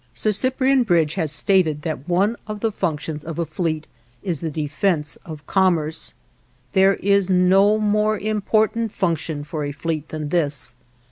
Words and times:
Sir 0.15 0.31
Cyprian 0.31 0.81
Bridge 0.81 1.13
has 1.13 1.31
stated 1.31 1.83
that 1.83 2.09
one 2.09 2.35
of 2.47 2.61
the 2.61 2.71
functions 2.71 3.23
of 3.23 3.37
a 3.37 3.45
fleet 3.45 3.85
is 4.23 4.41
the 4.41 4.49
defense 4.49 5.15
of 5.17 5.45
commerce. 5.45 6.15
There 6.73 6.95
is 6.95 7.29
no 7.29 7.77
more 7.77 8.17
important 8.17 8.91
function 8.91 9.43
for 9.43 9.63
a 9.63 9.71
fleet 9.71 10.09
than 10.09 10.29
this. 10.29 10.73